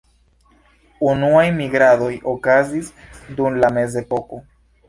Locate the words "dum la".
3.41-3.73